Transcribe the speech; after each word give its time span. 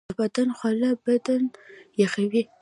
د 0.09 0.11
بدن 0.19 0.49
خوله 0.57 0.89
بدن 1.05 1.41
یخوي 2.01 2.43